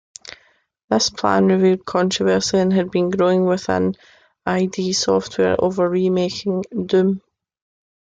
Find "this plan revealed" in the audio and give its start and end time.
0.89-1.85